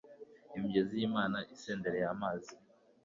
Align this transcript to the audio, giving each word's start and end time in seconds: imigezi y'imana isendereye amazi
imigezi 0.55 0.93
y'imana 0.99 1.37
isendereye 1.55 2.07
amazi 2.15 2.53